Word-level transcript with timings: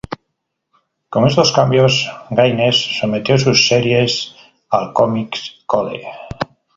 Con 1.09 1.27
estos 1.27 1.51
cambios, 1.51 2.09
Gaines 2.31 2.75
sometió 2.97 3.37
sus 3.37 3.67
series 3.67 4.35
al 4.71 4.93
Comics 4.93 5.61
Code. 5.67 6.01